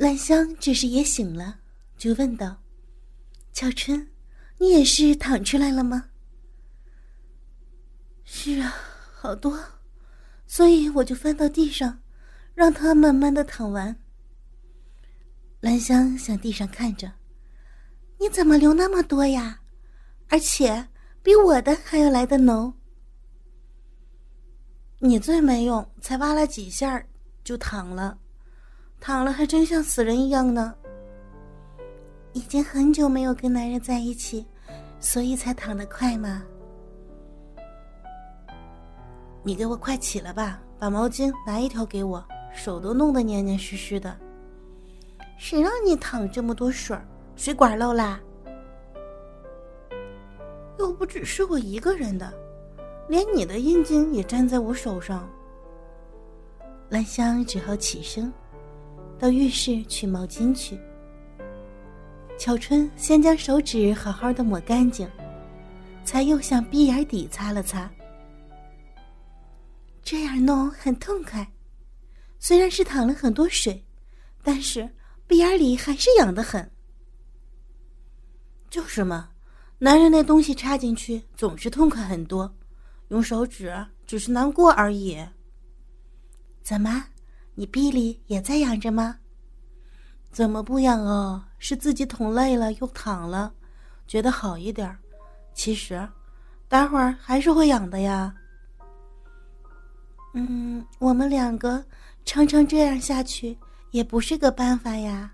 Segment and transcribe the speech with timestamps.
[0.00, 1.58] 兰香这时也醒了，
[1.98, 2.62] 就问道
[3.52, 4.10] ：“巧春，
[4.56, 6.08] 你也是躺出来了吗
[8.24, 8.74] ？”“是啊，
[9.12, 9.62] 好多，
[10.46, 12.00] 所以我就翻到地上，
[12.54, 13.94] 让他慢慢的躺完。”
[15.60, 17.12] 兰香向地上看着
[18.18, 19.60] ，“你怎么流那么多呀？
[20.30, 20.88] 而且
[21.22, 22.72] 比我的还要来的浓。
[25.00, 27.04] ”“你最没用，才挖了几下
[27.44, 28.18] 就躺了。”
[29.00, 30.74] 躺了还真像死人一样呢。
[32.32, 34.46] 已经很久没有跟男人在一起，
[35.00, 36.44] 所以才躺得快嘛。
[39.42, 44.16] 你给我快起来吧，把毛巾拿一条给我，手都弄得黏黏湿湿的。
[45.38, 47.02] 谁让你淌这么多水儿
[47.34, 48.20] 水管漏啦？
[50.78, 52.32] 又不只是我一个人的，
[53.08, 55.28] 连你的阴茎也粘在我手上。
[56.90, 58.32] 兰香只好起身。
[59.20, 60.80] 到浴室取毛巾去。
[62.38, 65.06] 巧春先将手指好好的抹干净，
[66.06, 67.88] 才又向鼻眼底擦了擦。
[70.02, 71.46] 这样弄很痛快，
[72.38, 73.84] 虽然是淌了很多水，
[74.42, 74.88] 但是
[75.26, 76.68] 鼻眼里还是痒得很。
[78.70, 79.28] 就是嘛，
[79.78, 82.50] 男人那东西插进去总是痛快很多，
[83.08, 85.18] 用手指只是难过而已。
[86.62, 87.04] 怎么？
[87.54, 89.18] 你臂里也在痒着吗？
[90.30, 91.44] 怎么不痒哦？
[91.58, 93.52] 是自己捅累了又躺了，
[94.06, 94.96] 觉得好一点
[95.52, 96.08] 其实，
[96.68, 98.34] 待会儿还是会痒的呀。
[100.32, 101.84] 嗯，我们两个
[102.24, 103.58] 常常这样下去
[103.90, 105.32] 也不是个办法呀。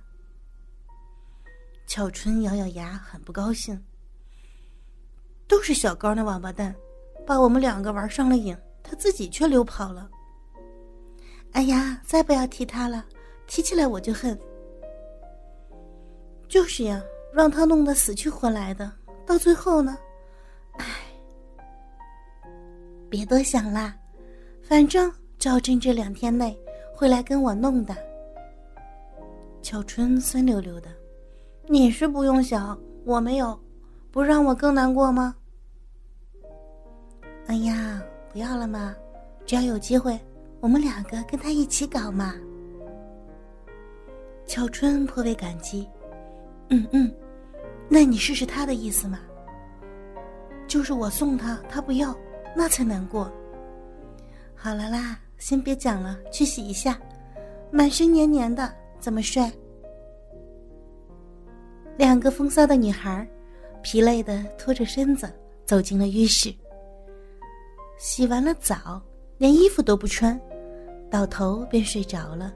[1.87, 3.81] 巧春咬咬牙，很不高兴。
[5.47, 6.75] 都是小高那王八蛋，
[7.27, 10.11] 把我们两个玩上了瘾，他自己却溜跑了。
[11.57, 13.03] 哎呀，再不要提他了，
[13.47, 14.39] 提起来我就恨。
[16.49, 18.93] 就是呀，让他弄得死去活来的，
[19.25, 19.97] 到最后呢，
[20.77, 20.85] 哎，
[23.09, 23.97] 别多想啦，
[24.63, 26.55] 反正赵真这两天内
[26.95, 27.97] 会来跟我弄的。
[29.63, 30.91] 巧春酸溜溜的，
[31.69, 33.59] 你是不用想，我没有，
[34.11, 35.35] 不让我更难过吗？
[37.47, 38.95] 哎呀，不要了嘛，
[39.47, 40.21] 只要有机会。
[40.61, 42.35] 我们两个跟他一起搞嘛。
[44.47, 45.89] 巧春颇为感激，
[46.71, 47.13] 嗯嗯，
[47.89, 49.21] 那你试试他的意思嘛。
[50.69, 52.17] 就是我送他，他不要，
[52.55, 53.31] 那才难过。
[54.55, 56.99] 好了啦，先别讲了，去洗一下，
[57.71, 59.49] 满身黏黏的，怎么睡？
[61.97, 63.27] 两个风骚的女孩，
[63.83, 65.33] 疲累的拖着身子
[65.65, 66.55] 走进了浴室，
[67.99, 69.01] 洗完了澡。
[69.39, 70.41] 连衣服都不穿，
[71.11, 72.55] 倒头便睡着了。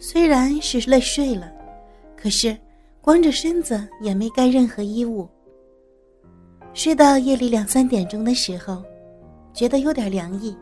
[0.00, 1.52] 虽然是累睡了，
[2.16, 2.56] 可是
[3.00, 5.28] 光着身子也没盖任何衣物。
[6.72, 8.82] 睡到夜里两三点钟的时候，
[9.52, 10.56] 觉得有点凉意。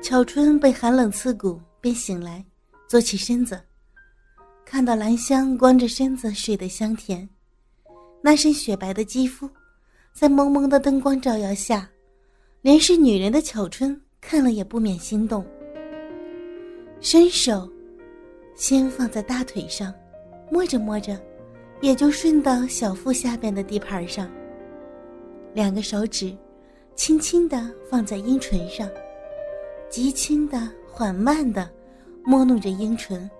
[0.00, 2.44] 巧春被寒冷刺骨，便醒来，
[2.88, 3.60] 坐起身子，
[4.64, 7.28] 看到兰香光着身子睡得香甜，
[8.22, 9.50] 那身雪白的肌肤，
[10.12, 11.88] 在蒙蒙的灯光照耀下。
[12.68, 15.42] 连是女人的巧春看了也不免心动，
[17.00, 17.66] 伸手，
[18.56, 19.90] 先放在大腿上，
[20.50, 21.18] 摸着摸着，
[21.80, 24.30] 也就顺到小腹下边的地盘上。
[25.54, 26.30] 两个手指，
[26.94, 28.86] 轻轻的放在阴唇上，
[29.88, 31.70] 极轻的、缓慢的
[32.22, 33.30] 摸弄着阴唇。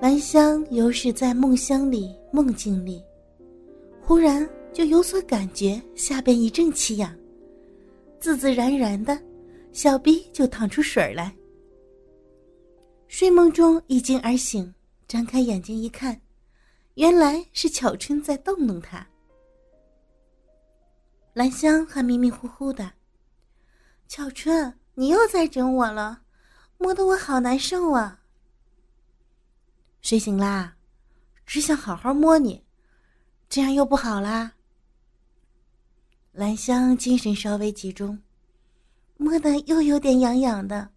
[0.00, 3.02] 兰香犹是在梦乡里、梦境里，
[4.00, 4.48] 忽然。
[4.72, 7.12] 就有所感觉，下边一阵奇痒，
[8.20, 9.20] 自自然然的，
[9.72, 11.34] 小逼就淌出水来。
[13.08, 14.72] 睡梦中一惊而醒，
[15.08, 16.20] 张开眼睛一看，
[16.94, 19.04] 原来是巧春在逗弄他。
[21.32, 22.92] 兰香还迷迷糊糊的，
[24.06, 26.20] 巧春，你又在整我了，
[26.76, 28.20] 摸得我好难受啊。
[30.02, 30.76] 睡醒啦，
[31.46, 32.64] 只想好好摸你，
[33.48, 34.52] 这样又不好啦。
[36.38, 38.16] 兰香精神稍微集中，
[39.16, 40.88] 摸得又有点痒痒的，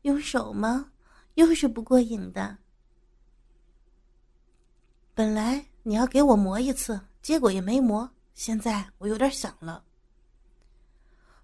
[0.00, 0.90] 用手吗？
[1.34, 2.56] 又是不过瘾的。
[5.12, 8.10] 本来你要给我磨一次，结果也没磨。
[8.32, 9.84] 现在我有点想了。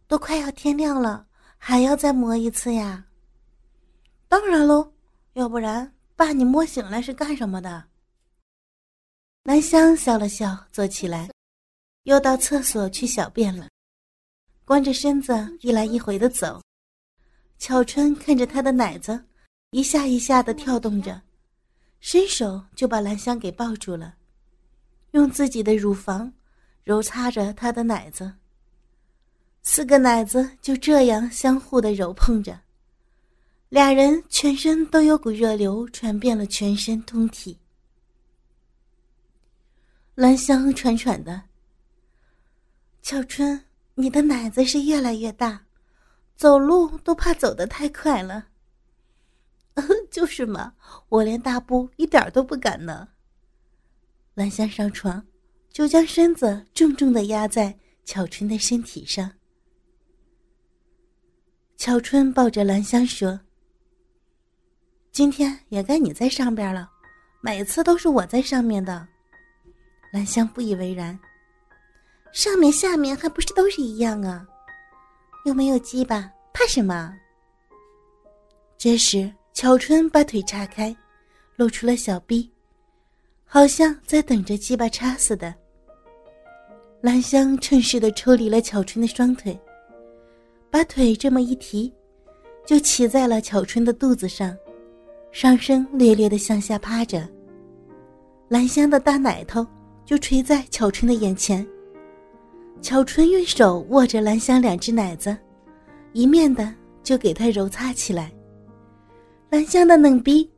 [0.06, 1.26] 都快要天亮了，
[1.58, 3.04] 还要再磨一次呀？
[4.26, 4.90] 当然喽，
[5.34, 7.84] 要不然把你摸醒来是干什么的？
[9.42, 11.33] 兰香笑了笑，坐起来。
[12.04, 13.68] 又到厕所去小便了，
[14.64, 16.62] 光着身子一来一回的走。
[17.58, 19.24] 巧春看着他的奶子，
[19.70, 21.20] 一下一下的跳动着，
[22.00, 24.14] 伸手就把兰香给抱住了，
[25.12, 26.32] 用自己的乳房
[26.82, 28.34] 揉擦着他的奶子。
[29.62, 32.60] 四个奶子就这样相互的揉碰着，
[33.70, 37.58] 俩人全身都有股热流传遍了全身通体。
[40.14, 41.42] 兰香喘喘的
[43.04, 43.62] ：“巧春，
[43.96, 45.66] 你的奶子是越来越大，
[46.36, 48.46] 走路都怕走得太快了。
[50.10, 50.72] ”“就是嘛，
[51.10, 53.06] 我连大步一点都不敢呢。”
[54.32, 55.22] 兰香上床，
[55.70, 59.30] 就将身子重重的压在巧春的身体上。
[61.76, 63.38] 乔春抱着兰香说
[65.12, 66.90] ：“今天也该你在上边了，
[67.42, 69.06] 每次都是我在上面的。”
[70.10, 71.18] 兰香不以为然
[72.34, 74.44] ：“上面下面还不是都是一样啊？
[75.44, 77.14] 又没有鸡巴，怕什么？”
[78.76, 80.94] 这时，巧春把腿岔开，
[81.54, 82.50] 露出了小臂，
[83.44, 85.54] 好像在等着鸡巴插似的。
[87.00, 89.56] 兰香趁势的抽离了巧春的双腿。
[90.72, 91.94] 把腿这么一提，
[92.66, 94.56] 就骑在了巧春的肚子上，
[95.30, 97.28] 上身略略的向下趴着。
[98.48, 99.64] 兰香的大奶头
[100.04, 101.64] 就垂在巧春的眼前。
[102.80, 105.36] 巧春用手握着兰香两只奶子，
[106.12, 106.72] 一面的
[107.02, 108.32] 就给她揉擦起来。
[109.50, 110.50] 兰香的嫩逼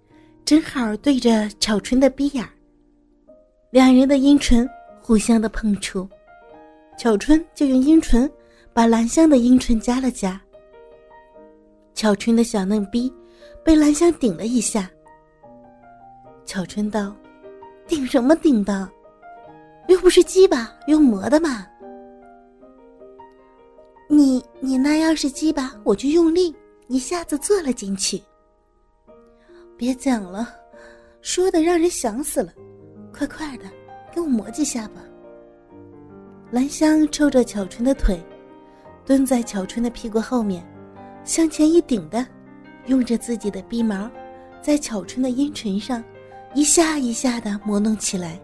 [0.44, 2.44] 正好对着巧春的逼眼，
[3.70, 4.68] 两人的阴唇
[5.00, 6.08] 互相的碰触，
[6.98, 8.30] 巧春就用阴唇。
[8.76, 10.38] 把兰香的阴唇夹了夹。
[11.94, 13.10] 巧春的小嫩逼
[13.64, 14.90] 被兰香顶了一下。
[16.44, 17.16] 巧春道
[17.88, 18.86] ：“顶什么顶的？
[19.88, 21.66] 又不是鸡巴，用磨的嘛。
[24.08, 26.54] 你你那要是鸡巴，我就用力
[26.88, 28.22] 一下子坐了进去。
[29.76, 30.48] 别讲了，
[31.20, 32.52] 说的让人想死了。
[33.12, 33.64] 快快的，
[34.12, 35.02] 给我磨几下吧。”
[36.52, 38.22] 兰香抽着巧春的腿。
[39.04, 40.66] 蹲在巧春的屁股后面，
[41.24, 42.26] 向前一顶的，
[42.86, 44.10] 用着自己的鼻毛，
[44.60, 46.02] 在巧春的阴唇上
[46.54, 48.40] 一下一下的磨弄起来，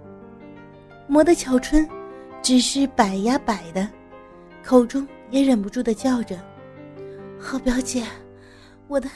[1.09, 1.89] 磨得巧春
[2.43, 3.89] 只是摆呀摆的，
[4.63, 6.39] 口中也忍不住的叫着
[7.41, 8.05] ：“好表姐，
[8.87, 9.09] 我的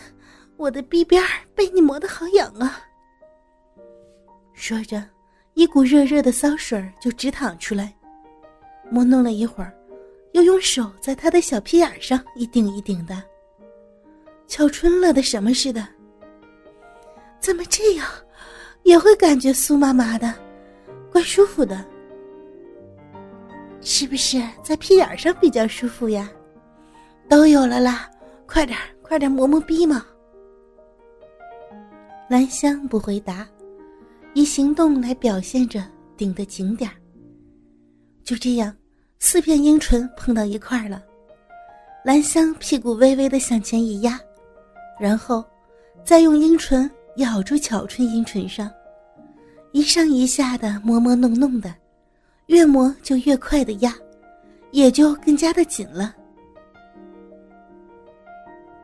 [0.57, 1.23] 我的鼻边
[1.55, 2.81] 被你磨得好痒啊！”
[4.55, 5.05] 说着，
[5.55, 7.95] 一股热热的骚水就直淌出来，
[8.91, 9.73] 磨弄了一会儿。
[10.33, 13.23] 又用手在他的小屁眼上一顶一顶的，
[14.47, 15.87] 巧春乐得什么似的。
[17.41, 18.07] 怎么这样，
[18.83, 20.35] 也会感觉酥麻麻的，
[21.11, 21.83] 怪舒服的。
[23.89, 26.29] 是不是在屁眼上比较舒服呀？
[27.29, 28.11] 都有了啦，
[28.45, 30.05] 快点快点磨磨逼嘛。
[32.29, 33.47] 兰香不回答，
[34.35, 35.85] 以行动来表现着
[36.17, 36.97] 顶得紧点儿
[38.25, 38.75] 就这样。
[39.21, 41.01] 四片阴唇碰到一块儿了，
[42.05, 44.19] 兰香屁股微微的向前一压，
[44.99, 45.45] 然后，
[46.05, 48.69] 再用阴唇咬住巧春阴唇上，
[49.71, 51.73] 一上一下的磨磨弄弄的，
[52.47, 53.95] 越磨就越快的压，
[54.71, 56.15] 也就更加的紧了。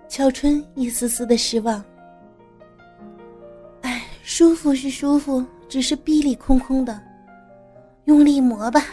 [0.09, 1.83] 巧春一丝丝的失望，
[3.81, 7.01] 哎，舒服是舒服，只是逼里空空的，
[8.05, 8.85] 用力磨吧。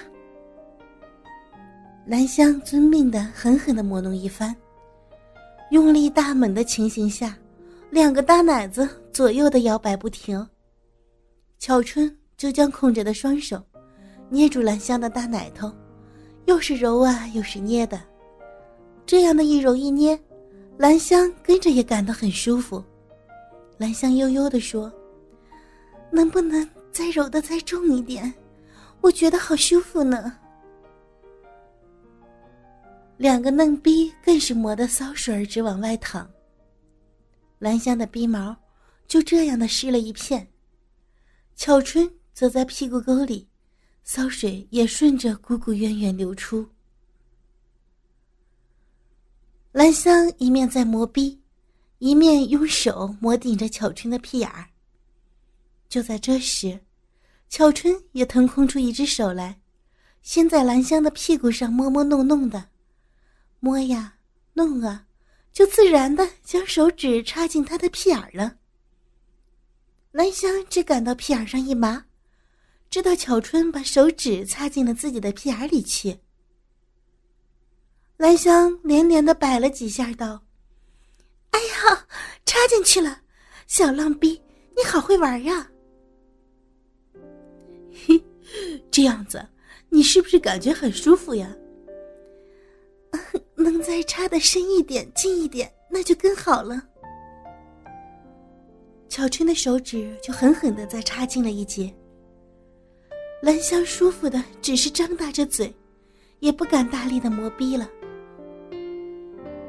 [2.06, 4.56] 兰香遵命的狠狠的磨弄一番，
[5.72, 7.38] 用力大猛的情形下，
[7.90, 10.48] 两个大奶子左右的摇摆不停。
[11.60, 13.62] 巧春就将空着的双手
[14.30, 15.72] 捏住兰香的大奶头，
[16.46, 18.00] 又是揉啊又是捏的，
[19.06, 20.20] 这样的一揉一捏，
[20.78, 22.84] 兰香跟着也感到很舒服。
[23.78, 24.92] 兰香悠悠的说
[26.12, 28.34] ：“能不能再揉的再重一点？
[29.02, 30.38] 我觉得好舒服呢。”
[33.18, 36.30] 两个嫩逼更是磨得骚水直往外淌。
[37.58, 38.56] 兰香的逼毛
[39.08, 40.48] 就这样的湿了一片，
[41.56, 43.49] 巧春则在屁股沟里，
[44.12, 46.68] 骚水也顺着汩汩渊渊流出。
[49.72, 51.40] 兰香一面在磨逼，
[52.00, 54.66] 一面用手磨顶着巧春的屁眼儿。
[55.88, 56.80] 就在这时，
[57.50, 59.62] 巧春也腾空出一只手来，
[60.24, 62.70] 先在兰香的屁股上摸摸弄弄的。
[63.60, 64.16] 摸呀，
[64.54, 65.06] 弄啊，
[65.54, 68.58] 就自然的将手指插进她的屁眼儿了。
[70.14, 72.08] 兰香只感到屁眼上一麻，
[72.90, 76.18] 知道巧春把手指插进了自己的屁眼里去。
[78.18, 80.42] 兰香连连的摆了几下，道
[81.52, 82.08] ：“哎呀，
[82.46, 83.22] 插进去了，
[83.68, 84.42] 小浪逼，
[84.76, 85.70] 你好会玩呀！
[88.08, 88.22] 嘿，
[88.90, 89.48] 这样子，
[89.90, 91.56] 你是不是感觉很舒服呀？
[93.56, 96.82] 能再插的深一点、近一点，那就更好了。
[99.08, 101.94] 巧春的手指就狠狠的再插进了一截。
[103.42, 105.74] 兰香舒服的只是张大着嘴，
[106.40, 107.90] 也不敢大力的磨逼了。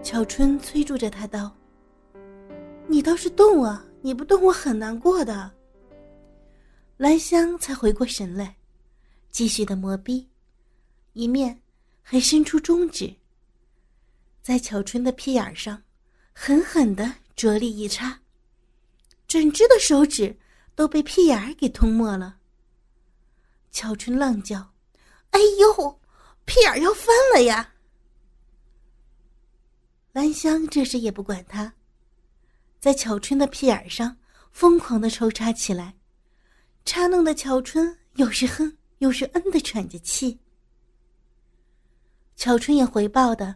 [0.02, 1.56] 巧春催促着他道
[2.88, 3.84] ：“你倒是动啊！
[4.02, 5.52] 你不动我很难过的。”
[6.98, 8.56] 兰香才回过神来，
[9.30, 10.28] 继续的磨逼，
[11.12, 11.62] 一面
[12.02, 13.14] 还伸出中指，
[14.42, 15.80] 在巧春的屁眼上
[16.32, 18.20] 狠狠的着力一插，
[19.28, 20.36] 整只的手指
[20.74, 22.38] 都被屁眼给吞没了。
[23.70, 24.72] 巧春浪叫
[25.30, 26.00] ：“哎呦，
[26.44, 27.74] 屁眼要翻了呀！”
[30.12, 31.72] 兰香这时也不管他，
[32.80, 34.16] 在巧春的屁眼上
[34.50, 35.94] 疯狂的抽插起来，
[36.84, 40.40] 插弄的巧春又是哼又是嗯的喘着气。
[42.34, 43.54] 巧春也回报的，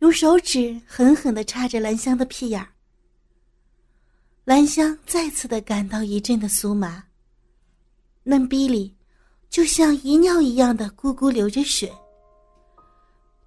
[0.00, 2.68] 用手指狠狠的插着兰香的屁眼
[4.44, 7.02] 兰香再次的感到一阵的酥麻，
[8.24, 8.93] 嫩逼里
[9.54, 11.88] 就像遗尿一样的咕咕流着水，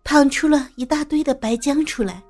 [0.06, 2.24] 淌出了一大堆的白浆出来。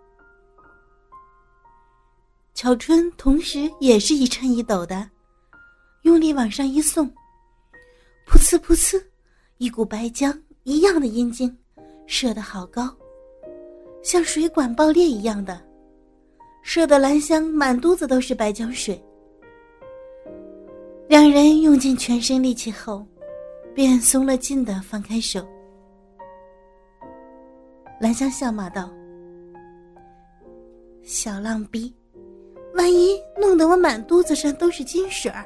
[2.56, 5.08] 巧春同时也是一颤一抖的，
[6.02, 7.08] 用力往上一送，
[8.28, 9.00] 噗呲噗呲，
[9.60, 11.56] 一股白浆一样的阴茎
[12.08, 12.92] 射得好高，
[14.02, 15.64] 像水管爆裂一样的，
[16.64, 19.00] 射得兰香满肚子都是白浆水。
[21.08, 23.06] 两人用尽全身力气后，
[23.78, 25.48] 便松了劲的放开手。
[28.02, 28.92] 兰香笑骂道
[31.06, 31.96] ：“小浪逼。”
[32.74, 35.46] 万一弄得我满肚子上都是金水儿，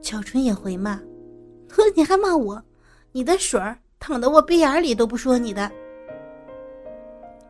[0.00, 0.94] 巧春也回骂
[1.68, 2.62] ：“呵，你还骂我？
[3.10, 5.68] 你的水儿淌得我鼻眼里都不说你的。”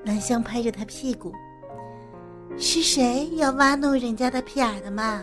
[0.02, 1.30] 兰香拍着他屁股
[2.56, 5.22] ：“是谁要挖弄人家的屁眼的嘛？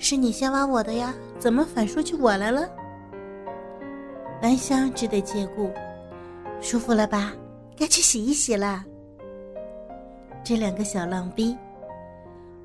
[0.00, 1.14] 是你先挖我的呀？
[1.38, 2.68] 怎么反说起我来了？”
[4.42, 5.70] 兰香只得借故
[6.60, 7.32] ：“舒服了吧？
[7.76, 8.82] 该去洗一洗了。”
[10.42, 11.56] 这两个小浪逼，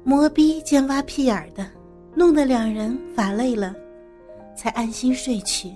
[0.03, 1.67] 磨逼兼挖屁眼的，
[2.15, 3.75] 弄得两人乏累了，
[4.55, 5.75] 才安心睡去。